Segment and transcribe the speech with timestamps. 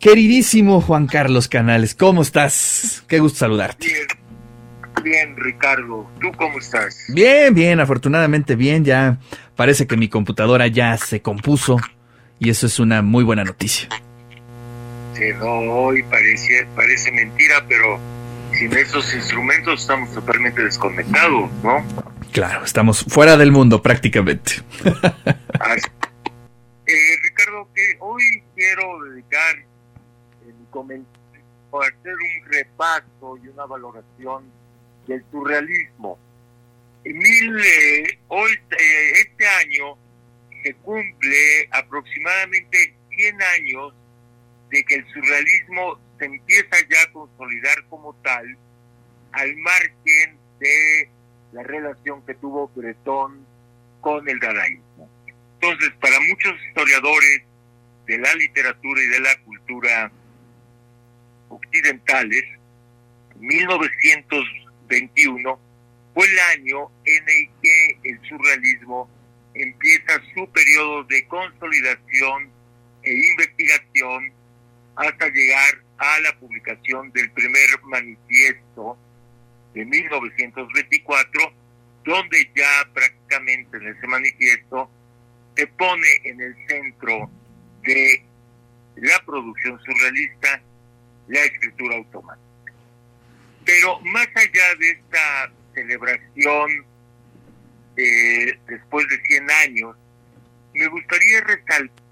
[0.00, 3.04] Queridísimo Juan Carlos Canales, ¿cómo estás?
[3.06, 3.86] Qué gusto saludarte.
[3.86, 4.06] Bien,
[5.04, 6.10] bien, Ricardo.
[6.22, 7.04] ¿Tú cómo estás?
[7.08, 8.82] Bien, bien, afortunadamente bien.
[8.82, 9.18] Ya
[9.56, 11.76] parece que mi computadora ya se compuso
[12.38, 13.90] y eso es una muy buena noticia.
[15.12, 17.98] Sí, no, hoy parece, parece mentira, pero
[18.54, 21.84] sin esos instrumentos estamos totalmente desconectados, ¿no?
[22.32, 24.52] Claro, estamos fuera del mundo prácticamente.
[24.86, 24.92] eh,
[27.22, 28.22] Ricardo, que hoy
[28.56, 29.69] quiero dedicar
[30.72, 34.50] a hacer un repaso y una valoración
[35.06, 36.18] del surrealismo.
[37.04, 39.96] Mil, eh, hoy, eh, este año
[40.62, 43.94] se cumple aproximadamente 100 años
[44.70, 48.56] de que el surrealismo se empieza ya a consolidar como tal
[49.32, 51.08] al margen de
[51.52, 53.46] la relación que tuvo Bretón
[54.00, 55.08] con el dadaísmo.
[55.54, 57.42] Entonces, para muchos historiadores
[58.06, 60.12] de la literatura y de la cultura
[61.50, 62.44] occidentales,
[63.36, 65.60] 1921
[66.14, 69.10] fue el año en el que el surrealismo
[69.54, 72.50] empieza su periodo de consolidación
[73.02, 74.32] e investigación
[74.96, 78.96] hasta llegar a la publicación del primer manifiesto
[79.74, 81.52] de 1924,
[82.04, 84.90] donde ya prácticamente en ese manifiesto
[85.56, 87.30] se pone en el centro
[87.82, 88.24] de
[88.96, 90.62] la producción surrealista
[91.30, 92.72] la escritura automática.
[93.64, 96.84] Pero más allá de esta celebración
[97.96, 99.96] eh, después de 100 años,
[100.74, 102.04] me gustaría resaltar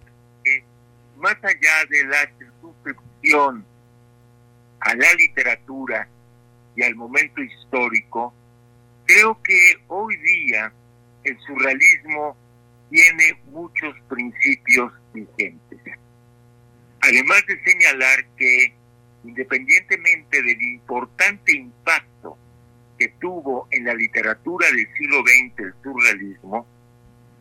[0.45, 0.65] que
[1.17, 3.67] más allá de la circunscripción
[4.81, 6.09] a la literatura
[6.77, 8.33] y al momento histórico,
[9.05, 10.73] creo que hoy día
[11.25, 12.37] el surrealismo
[12.91, 15.81] tiene muchos principios vigentes.
[17.01, 18.78] Además de señalar que
[19.25, 22.37] independientemente del importante impacto
[22.99, 26.67] que tuvo en la literatura del siglo XX el surrealismo,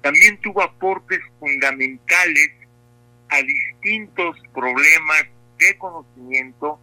[0.01, 2.51] también tuvo aportes fundamentales
[3.29, 5.23] a distintos problemas
[5.57, 6.79] de conocimiento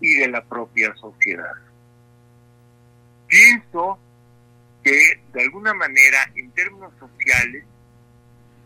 [0.00, 1.52] y de la propia sociedad.
[3.26, 3.98] Pienso
[4.82, 7.64] que de alguna manera, en términos sociales,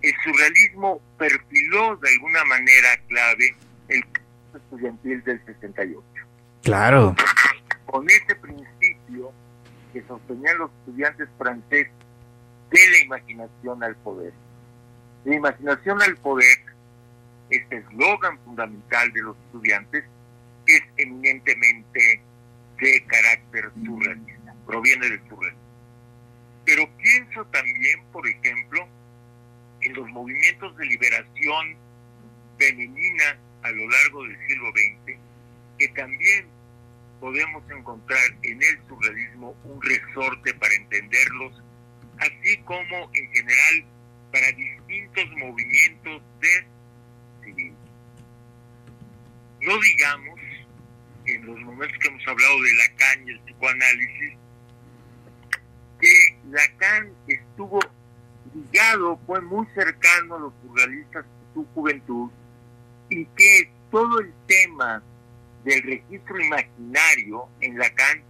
[0.03, 3.57] el surrealismo perfiló de alguna manera clave
[3.89, 4.05] el
[4.55, 6.03] estudiantil del 68.
[6.63, 7.15] Claro.
[7.87, 9.33] Con ese principio
[9.93, 11.93] que sostenían los estudiantes franceses
[12.71, 14.33] de la imaginación al poder.
[15.25, 16.59] La imaginación al poder,
[17.51, 20.05] este eslogan fundamental de los estudiantes,
[20.67, 22.23] es eminentemente
[22.79, 25.69] de carácter surrealista, proviene del surrealismo.
[26.65, 28.87] Pero pienso también, por ejemplo,
[29.81, 31.77] en los movimientos de liberación
[32.59, 33.39] femenina
[33.89, 35.19] largo del siglo XX,
[35.79, 36.47] que también
[37.21, 41.63] podemos encontrar en el surrealismo un resorte para entenderlos,
[42.19, 43.85] así como en general
[44.33, 46.67] para distintos movimientos de
[47.45, 47.75] civil.
[49.61, 50.41] No digamos,
[51.27, 54.39] en los momentos que hemos hablado de Lacan y el psicoanálisis,
[56.01, 57.81] que Lacan estuvo
[58.55, 62.31] ligado, fue muy cercano a los surrealistas en su juventud,
[63.11, 65.03] y que todo el tema
[65.65, 68.23] del registro imaginario en Lacan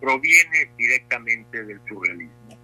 [0.00, 2.58] proviene directamente del surrealismo.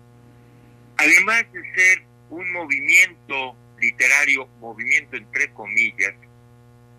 [0.97, 6.15] Además de ser un movimiento literario, movimiento entre comillas,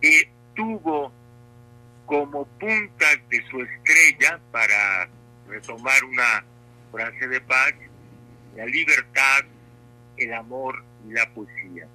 [0.02, 1.12] que tuvo
[2.06, 5.08] como puntas de su estrella, para
[5.48, 6.44] retomar una
[6.92, 7.74] frase de paz,
[8.56, 9.42] la libertad,
[10.18, 11.88] el amor y la poesía.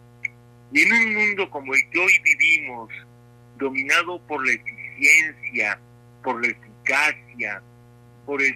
[0.73, 2.91] Y en un mundo como el que hoy vivimos,
[3.59, 5.79] dominado por la eficiencia,
[6.23, 7.63] por la eficacia,
[8.27, 8.55] por el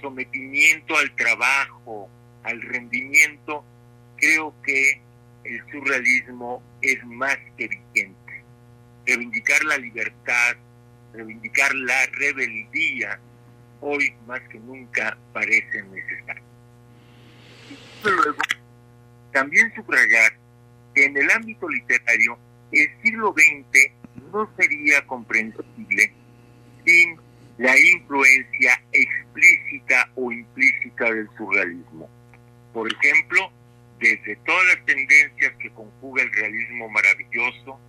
[0.00, 2.08] sometimiento al trabajo,
[2.44, 3.64] al rendimiento,
[4.16, 5.00] creo que
[5.44, 8.44] el surrealismo es más que vigente.
[9.06, 10.56] Reivindicar la libertad,
[11.14, 13.18] reivindicar la rebeldía,
[13.80, 16.42] hoy más que nunca parece necesario.
[18.04, 18.38] luego,
[19.32, 20.32] también subrayar
[20.94, 22.38] en el ámbito literario
[22.72, 23.97] el siglo XX
[24.32, 26.12] no sería comprensible
[26.84, 27.16] sin
[27.58, 32.08] la influencia explícita o implícita del surrealismo.
[32.72, 33.50] Por ejemplo,
[33.98, 37.80] desde todas las tendencias que conjuga el realismo maravilloso,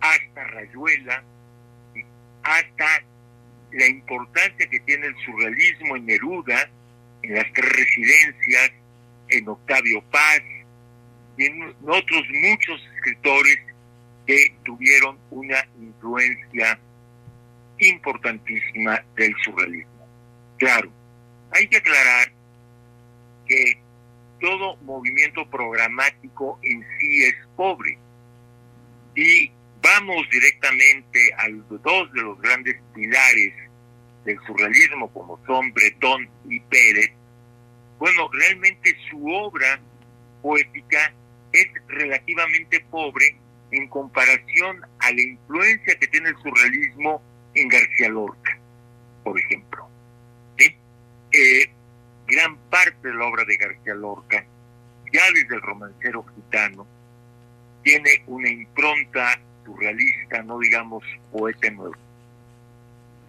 [0.00, 1.22] hasta Rayuela,
[2.42, 3.04] hasta
[3.72, 6.68] la importancia que tiene el surrealismo en Neruda,
[7.22, 8.72] en las tres residencias,
[9.28, 10.42] en Octavio Paz,
[11.38, 13.58] y en otros muchos escritores
[14.26, 16.78] que tuvieron una influencia
[17.78, 20.08] importantísima del surrealismo.
[20.58, 20.90] Claro,
[21.52, 22.32] hay que aclarar
[23.46, 23.78] que
[24.40, 27.98] todo movimiento programático en sí es pobre.
[29.14, 29.50] Y
[29.82, 33.54] vamos directamente a los dos de los grandes pilares
[34.24, 37.12] del surrealismo, como son Bretón y Pérez.
[37.98, 39.80] Bueno, realmente su obra
[40.42, 41.14] poética
[41.52, 43.36] es relativamente pobre
[43.70, 47.22] en comparación a la influencia que tiene el surrealismo
[47.54, 48.58] en García Lorca,
[49.24, 49.88] por ejemplo.
[51.32, 51.70] Eh,
[52.26, 54.44] gran parte de la obra de García Lorca,
[55.12, 56.86] ya desde el romancero gitano,
[57.82, 61.94] tiene una impronta surrealista, no digamos poeta nuevo.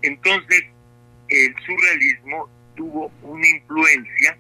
[0.01, 0.63] Entonces,
[1.27, 4.37] el surrealismo tuvo una influencia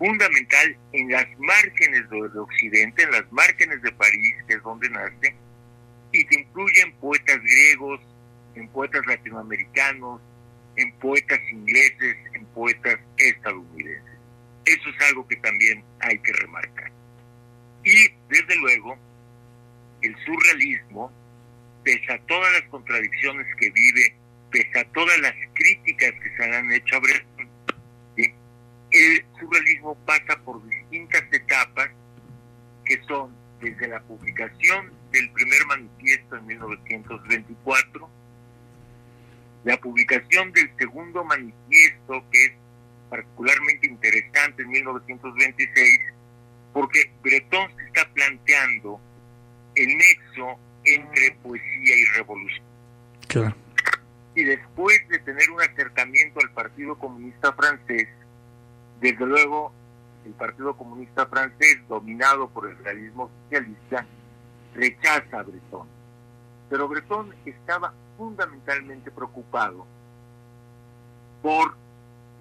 [0.00, 5.34] fundamental en las márgenes del occidente, en las márgenes de París, que es donde nace,
[6.10, 8.00] y se incluye en poetas griegos,
[8.54, 10.22] en poetas latinoamericanos,
[10.76, 14.18] en poetas ingleses, en poetas estadounidenses.
[14.64, 16.90] Eso es algo que también hay que remarcar.
[17.84, 18.96] Y desde luego,
[20.00, 21.12] el surrealismo,
[21.84, 24.14] pese a todas las contradicciones que vive,
[24.50, 27.29] pese a todas las críticas que se han hecho a Breton,
[28.90, 31.90] el surrealismo pasa por distintas etapas
[32.84, 38.08] que son desde la publicación del primer manifiesto en 1924,
[39.64, 42.52] la publicación del segundo manifiesto, que es
[43.10, 46.00] particularmente interesante en 1926,
[46.72, 49.00] porque Breton se está planteando
[49.74, 52.64] el nexo entre poesía y revolución.
[54.34, 58.08] Y después de tener un acercamiento al Partido Comunista Francés,
[59.00, 59.72] desde luego
[60.24, 64.06] el Partido Comunista Francés, dominado por el realismo socialista,
[64.74, 65.88] rechaza a Breton.
[66.68, 69.86] Pero Breton estaba fundamentalmente preocupado
[71.42, 71.74] por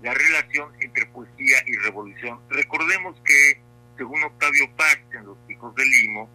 [0.02, 2.40] la relación entre poesía y revolución.
[2.50, 3.62] Recordemos que,
[3.98, 6.30] según Octavio Paz en Los Hijos del Limo,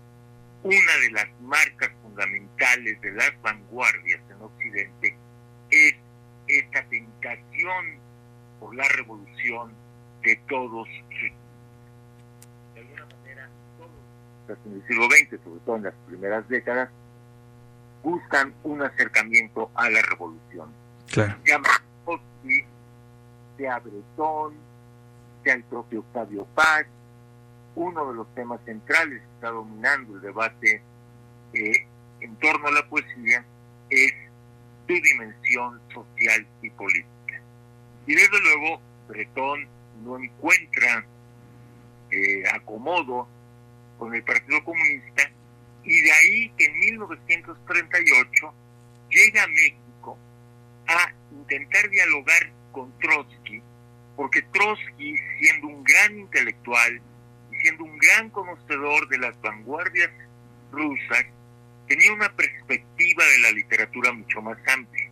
[0.63, 5.17] una de las marcas fundamentales de las vanguardias en Occidente
[5.71, 5.95] es
[6.47, 7.99] esta tentación
[8.61, 9.73] por la revolución
[10.23, 10.89] de todos
[12.75, 13.49] de alguna manera
[13.79, 16.91] todos en el siglo XX, sobre todo en las primeras décadas,
[18.03, 20.69] buscan un acercamiento a la revolución.
[21.11, 21.37] Claro.
[21.45, 21.61] Sea
[23.57, 24.55] sea Bretón,
[25.43, 26.87] sea el propio Octavio Paz,
[27.77, 30.83] uno de los temas centrales que está dominando el debate
[31.53, 31.87] eh,
[32.21, 33.45] en torno a la poesía
[33.91, 34.13] es
[34.87, 37.41] su dimensión social y política.
[38.07, 39.69] Y desde luego, Bretón
[40.03, 41.07] no encuentra
[42.11, 43.29] eh, acomodo
[43.99, 45.31] con el Partido Comunista
[45.85, 48.55] y de ahí que en 1938
[49.11, 50.19] llega a México
[50.87, 53.63] a intentar dialogar con Trotsky,
[54.17, 57.01] porque Trotsky, siendo un gran intelectual
[57.53, 60.11] y siendo un gran conocedor de las vanguardias
[60.73, 61.25] rusas,
[61.87, 65.11] tenía una perspectiva de la literatura mucho más amplia.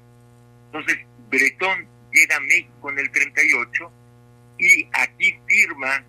[0.66, 0.98] Entonces,
[1.30, 3.92] Bretón llega a México en el 38
[4.62, 6.04] y aquí firma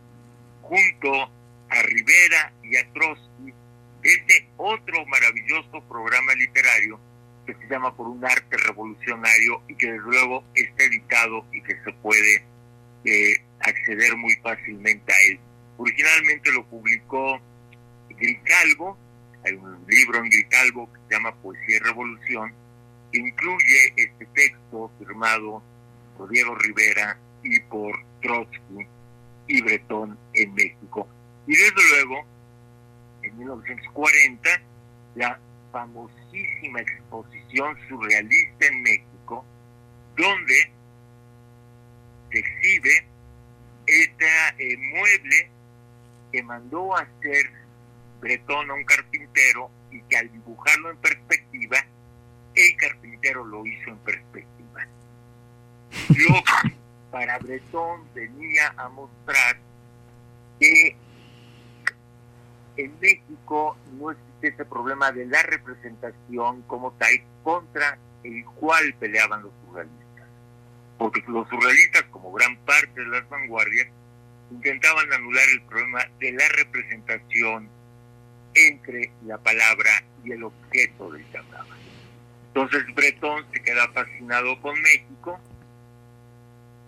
[0.62, 1.12] junto
[1.70, 3.52] a Rivera y a Trotsky
[4.04, 7.00] este otro maravilloso programa literario
[7.48, 11.76] que se llama Por un arte revolucionario y que desde luego está editado y que
[11.84, 12.46] se puede
[13.06, 15.40] eh, acceder muy fácilmente a él.
[15.78, 17.40] Originalmente lo publicó
[18.10, 18.98] Gricalvo,
[19.44, 22.54] hay un libro en Gricalvo que se llama Poesía y Revolución,
[23.12, 25.64] que incluye este texto firmado
[26.16, 28.88] por Diego Rivera y por Trotsky
[29.48, 31.08] y Bretón en México.
[31.46, 32.26] Y desde luego,
[33.22, 34.50] en 1940,
[35.16, 35.40] la
[35.72, 39.46] famosísima exposición surrealista en México,
[40.16, 40.72] donde
[42.32, 43.08] se exhibe
[43.86, 45.50] este mueble
[46.32, 47.52] que mandó hacer
[48.22, 51.78] Bretón a un carpintero y que al dibujarlo en perspectiva,
[52.56, 54.88] el carpintero lo hizo en perspectiva.
[56.10, 56.44] Lo
[57.14, 59.56] para Bretón venía a mostrar
[60.60, 60.98] que
[62.76, 67.12] en México no existe ese problema de la representación como tal
[67.44, 70.28] contra el cual peleaban los surrealistas.
[70.98, 73.90] Porque los surrealistas, como gran parte de las vanguardias,
[74.50, 77.70] intentaban anular el problema de la representación
[78.56, 81.78] entre la palabra y el objeto del que hablaba.
[82.48, 85.40] Entonces Bretón se queda fascinado con México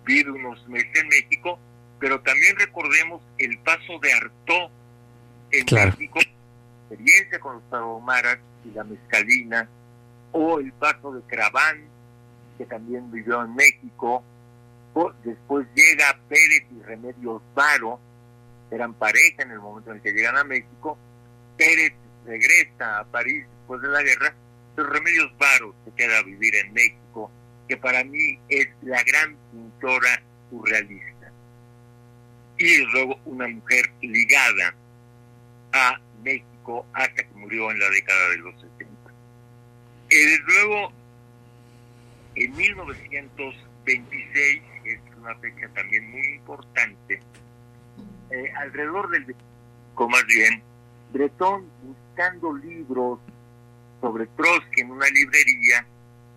[0.06, 1.60] vive unos meses en México,
[2.00, 4.72] pero también recordemos el paso de Artó
[5.52, 6.20] en México,
[6.90, 9.70] experiencia con los taromaras y la mezcalina,
[10.32, 11.86] o el paso de Craván,
[12.58, 14.24] que también vivió en México.
[15.24, 18.00] después llega Pérez y Remedios Varo,
[18.72, 20.98] eran pareja en el momento en que llegan a México.
[21.58, 21.94] Pérez
[22.26, 24.36] regresa a París después de la guerra,
[24.76, 27.32] pero Remedios Varo se queda a vivir en México,
[27.68, 31.32] que para mí es la gran pintora surrealista.
[32.58, 34.74] Y luego una mujer ligada
[35.74, 39.12] a México hasta que murió en la década de los 70.
[40.10, 40.92] Y desde luego,
[42.36, 47.20] en 1926, es una fecha también muy importante,
[48.32, 49.26] eh, alrededor del
[50.04, 50.62] más bien,
[51.14, 53.20] Bretón buscando libros
[54.02, 55.88] sobre Trotsky en una librería,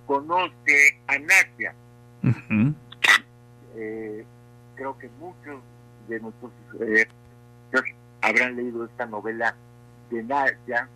[0.08, 1.74] conoce a Nadia.
[3.76, 4.24] Eh,
[4.74, 5.62] creo que muchos
[6.08, 7.06] de nosotros eh,
[8.22, 9.54] habrán leído esta novela
[10.10, 10.88] de Nadia,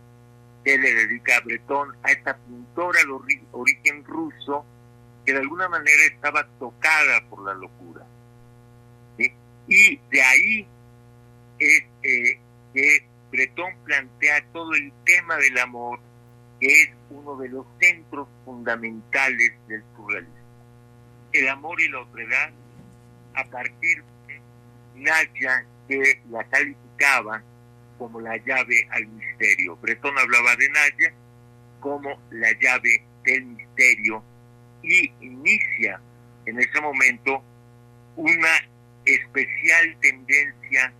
[0.64, 4.64] que le dedica a Bretón, a esta pintora de origen ruso,
[5.26, 8.06] que de alguna manera estaba tocada por la locura.
[9.68, 10.66] Y de ahí
[11.58, 12.40] es eh,
[12.72, 16.00] que Bretón plantea todo el tema del amor,
[16.62, 20.36] que es uno de los centros fundamentales del surrealismo.
[21.32, 22.52] El amor y la otredad,
[23.34, 24.40] a partir de
[24.94, 27.42] Nadia, que la calificaba
[27.98, 29.76] como la llave al misterio.
[29.78, 31.12] Bretón hablaba de Nadia
[31.80, 34.22] como la llave del misterio
[34.84, 36.00] y inicia
[36.46, 37.42] en ese momento
[38.14, 38.52] una
[39.04, 40.92] especial tendencia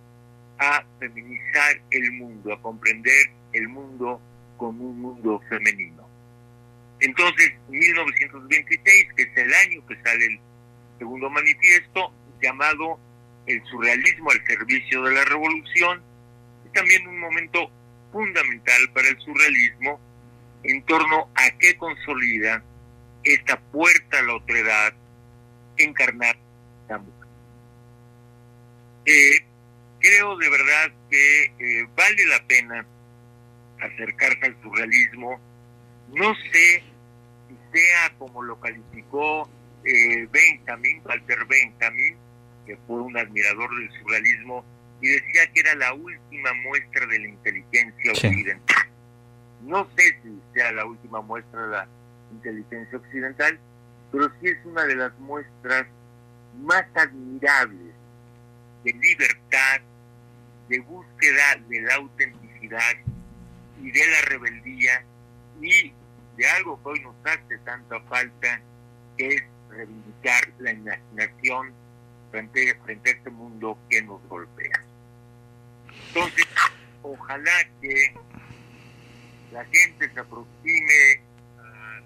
[0.59, 4.19] a feminizar el mundo, a comprender el mundo
[4.57, 6.07] como un mundo femenino.
[6.99, 10.39] Entonces, 1926, que es el año que sale el
[10.97, 12.99] segundo manifiesto, llamado
[13.45, 16.01] El surrealismo al servicio de la revolución,
[16.65, 17.69] es también un momento
[18.11, 19.99] fundamental para el surrealismo
[20.63, 22.63] en torno a qué consolida
[23.23, 24.93] esta puerta a la otredad
[25.77, 26.37] encarnada
[26.87, 27.27] la mujer.
[29.05, 29.45] Eh,
[29.99, 32.85] creo de verdad que eh, vale la pena
[33.85, 35.39] acercarse al surrealismo.
[36.09, 36.83] No sé
[37.47, 39.49] si sea como lo calificó
[39.83, 42.15] eh, Benjamin, Walter Benjamin,
[42.65, 44.63] que fue un admirador del surrealismo,
[45.01, 48.87] y decía que era la última muestra de la inteligencia occidental.
[49.63, 51.87] No sé si sea la última muestra de la
[52.31, 53.59] inteligencia occidental,
[54.11, 55.85] pero sí es una de las muestras
[56.61, 57.93] más admirables
[58.83, 59.81] de libertad,
[60.69, 62.93] de búsqueda de la autenticidad
[63.83, 65.03] y de la rebeldía
[65.61, 65.93] y
[66.37, 68.61] de algo que hoy nos hace tanta falta,
[69.17, 71.73] que es reivindicar la imaginación
[72.31, 74.83] frente, frente a este mundo que nos golpea.
[76.07, 76.47] Entonces,
[77.03, 78.15] ojalá que
[79.51, 81.21] la gente se aproxime
[81.59, 81.99] a,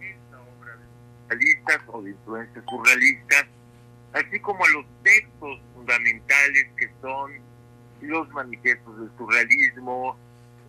[0.00, 0.86] esta obra de
[1.28, 3.46] surrealistas o de influencias surrealistas,
[4.12, 7.32] así como a los textos fundamentales que son
[8.02, 10.18] los manifiestos del surrealismo,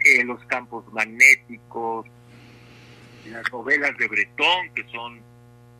[0.04, 2.06] eh, los campos magnéticos,
[3.26, 5.22] las novelas de Bretón, que son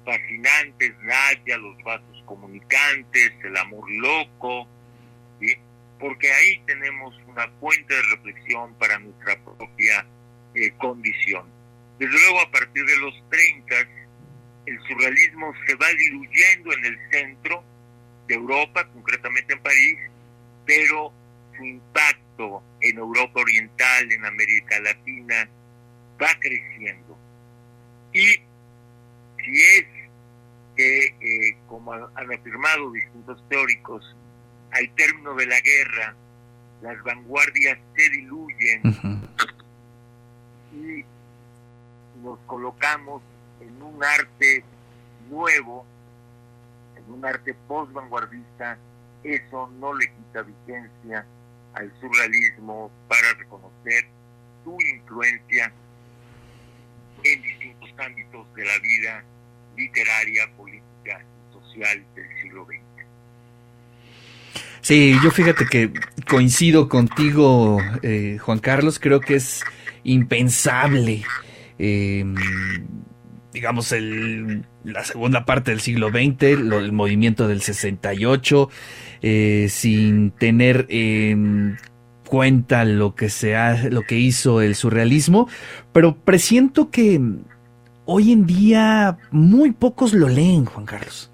[0.06, 4.68] fascinantes, Nadia, los vasos comunicantes, el amor loco,
[6.00, 10.06] porque ahí tenemos una fuente de reflexión para nuestra propia
[10.56, 11.50] eh, condición.
[12.00, 13.76] Desde luego, a partir de los 30,
[14.66, 17.64] el surrealismo se va diluyendo en el centro
[18.28, 20.00] de Europa, concretamente en París,
[20.66, 21.14] pero
[21.56, 22.23] su impacto
[22.82, 25.48] en Europa Oriental, en América Latina,
[26.22, 27.18] va creciendo.
[28.14, 28.26] Y
[29.44, 29.86] si es
[30.76, 34.16] que, eh, como han afirmado distintos teóricos,
[34.72, 36.16] al término de la guerra,
[36.82, 38.82] las vanguardias se diluyen
[40.74, 41.06] y
[42.24, 43.22] nos colocamos
[43.62, 44.64] en un arte
[45.30, 45.86] nuevo,
[46.98, 48.78] en un arte post-vanguardista,
[49.24, 51.26] eso no le quita vigencia
[51.74, 54.06] al surrealismo para reconocer
[54.64, 55.72] su influencia
[57.24, 59.24] en distintos ámbitos de la vida
[59.78, 62.84] literaria, política y social del siglo XX.
[64.82, 65.92] Sí, yo fíjate que
[66.28, 69.64] coincido contigo, eh, Juan Carlos, creo que es
[70.04, 71.24] impensable,
[71.80, 72.36] em,
[73.54, 78.70] digamos, el, la segunda parte del siglo XX, el movimiento del 68,
[79.22, 81.78] eh, sin tener en
[82.28, 85.48] cuenta lo que se ha, lo que hizo el surrealismo,
[85.92, 87.22] pero presiento que
[88.06, 91.32] hoy en día muy pocos lo leen, Juan Carlos.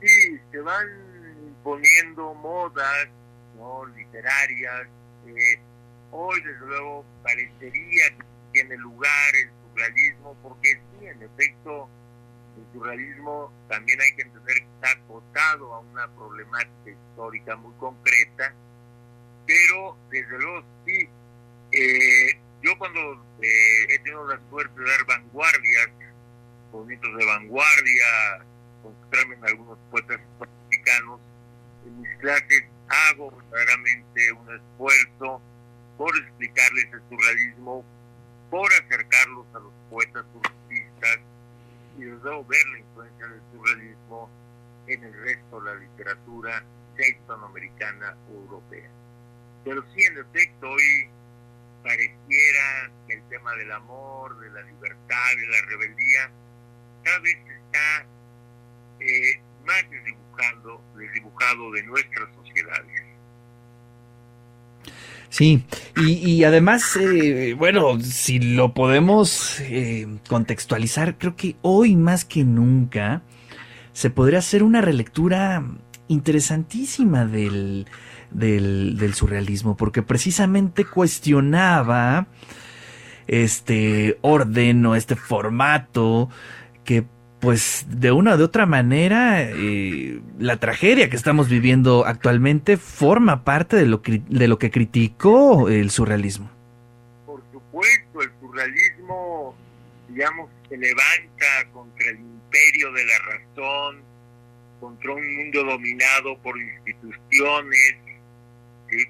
[0.00, 0.86] Sí, se van
[1.48, 3.08] imponiendo modas
[3.56, 3.86] ¿no?
[3.86, 4.86] literarias.
[5.26, 5.58] Eh,
[6.12, 8.04] hoy, desde luego, parecería
[8.52, 11.88] tiene lugar el surrealismo, porque sí, en efecto,
[12.56, 18.54] el surrealismo también hay que entender que está acotado a una problemática histórica muy concreta,
[19.46, 21.08] pero desde luego sí,
[21.72, 23.00] eh, yo cuando
[23.42, 25.88] eh, he tenido la suerte de dar vanguardias,
[26.72, 28.46] movimientos de vanguardia,
[28.82, 30.20] concentrarme en algunos poetas
[30.70, 31.20] mexicanos,
[31.84, 35.42] en mis clases hago verdaderamente un esfuerzo
[35.98, 37.84] por explicarles el surrealismo,
[38.50, 41.18] por acercarlos a los poetas surrealistas
[41.98, 44.30] y desde luego ver la influencia del surrealismo
[44.86, 46.64] en el resto de la literatura
[46.98, 48.88] hispanoamericana o europea.
[49.64, 51.10] Pero sí, en efecto, hoy
[51.82, 56.30] pareciera que el tema del amor, de la libertad, de la rebeldía,
[57.02, 58.06] cada vez está
[59.00, 63.05] eh, más desdibujando, desdibujado de nuestras sociedades.
[65.36, 65.64] Sí,
[65.98, 73.20] y, además, eh, bueno, si lo podemos eh, contextualizar, creo que hoy más que nunca
[73.92, 75.62] se podría hacer una relectura
[76.08, 77.86] interesantísima del,
[78.30, 82.28] del, surrealismo, porque precisamente cuestionaba
[83.26, 86.30] este orden o este formato
[86.82, 87.04] que
[87.46, 93.44] pues de una o de otra manera eh, la tragedia que estamos viviendo actualmente forma
[93.44, 96.50] parte de lo, de lo que criticó el surrealismo.
[97.24, 99.54] Por supuesto, el surrealismo,
[100.08, 104.02] digamos, se levanta contra el imperio de la razón,
[104.80, 107.94] contra un mundo dominado por instituciones,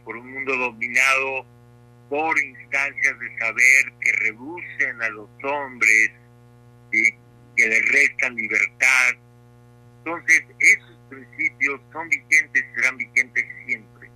[0.05, 1.47] por un mundo dominado
[2.11, 6.11] por instancias de saber que reducen a los hombres,
[7.57, 9.15] que les restan libertad.
[9.99, 14.11] Entonces, esos principios son vigentes, serán vigentes siempre.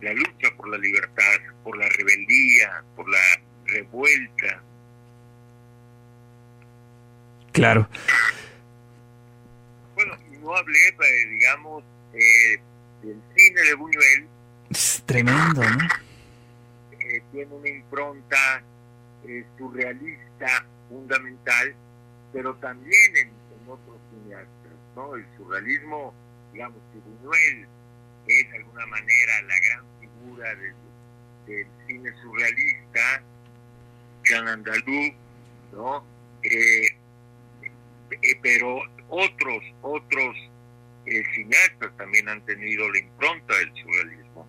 [0.00, 3.18] La lucha por la libertad, por la rebeldía, por la
[3.66, 4.62] revuelta.
[7.52, 7.88] Claro.
[9.94, 12.60] Bueno, no hablé, eh, digamos, eh,
[13.02, 14.28] del cine de Buñuel,
[14.72, 15.88] es tremendo, ¿no?
[16.98, 18.62] Eh, tiene una impronta
[19.28, 21.74] eh, surrealista fundamental,
[22.32, 25.14] pero también en, otros cineastas, ¿no?
[25.14, 26.12] El surrealismo,
[26.52, 27.68] digamos, que Buñuel
[28.26, 30.74] es de alguna manera la gran figura del,
[31.86, 33.22] cine surrealista,
[34.24, 35.14] Jean Andalou,
[35.72, 36.04] ¿no?
[36.42, 36.88] Eh,
[38.42, 40.36] pero otros, otros
[41.34, 44.46] cineastas también han tenido la impronta del surrealismo.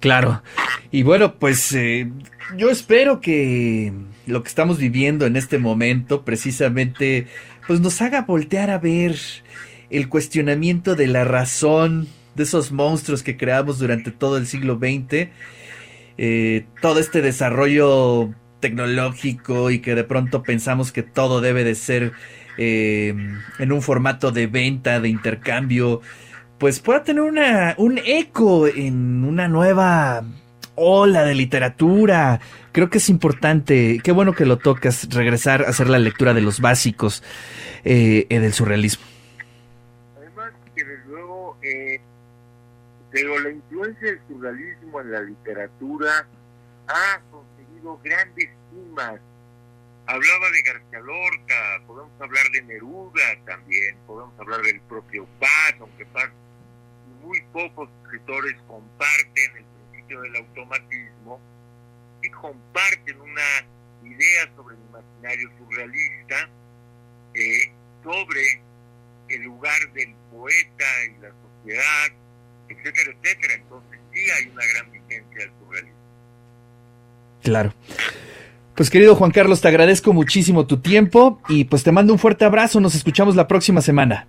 [0.00, 0.42] Claro.
[0.90, 2.10] Y bueno, pues eh,
[2.56, 3.92] yo espero que
[4.26, 7.26] lo que estamos viviendo en este momento precisamente
[7.66, 9.16] pues nos haga voltear a ver
[9.90, 15.28] el cuestionamiento de la razón de esos monstruos que creamos durante todo el siglo XX,
[16.18, 18.30] eh, todo este desarrollo
[18.60, 22.12] tecnológico y que de pronto pensamos que todo debe de ser
[22.56, 23.14] eh,
[23.58, 26.00] en un formato de venta, de intercambio,
[26.58, 30.24] pues pueda tener una, un eco en una nueva
[30.82, 32.40] ola de literatura.
[32.72, 36.40] Creo que es importante, qué bueno que lo tocas, regresar a hacer la lectura de
[36.40, 37.22] los básicos
[37.84, 39.04] eh, del surrealismo.
[40.16, 42.00] Además, que desde luego, eh,
[43.12, 46.26] pero la influencia del surrealismo en la literatura
[46.88, 49.20] ha conseguido grandes cimas.
[50.04, 56.04] Hablaba de García Lorca, podemos hablar de Neruda también, podemos hablar del propio Paz, aunque
[56.06, 56.30] Paz
[57.22, 59.71] muy pocos escritores comparten el
[60.20, 61.40] del automatismo
[62.22, 63.42] y comparten una
[64.04, 66.48] idea sobre el imaginario surrealista,
[67.34, 67.72] eh,
[68.02, 68.62] sobre
[69.28, 72.08] el lugar del poeta y la sociedad,
[72.68, 73.54] etcétera, etcétera.
[73.54, 75.98] Entonces sí hay una gran vigencia del surrealismo.
[77.42, 77.74] Claro.
[78.74, 82.44] Pues querido Juan Carlos, te agradezco muchísimo tu tiempo y pues te mando un fuerte
[82.44, 82.80] abrazo.
[82.80, 84.26] Nos escuchamos la próxima semana.